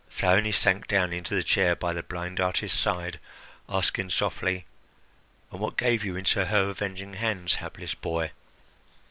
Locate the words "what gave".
5.59-6.03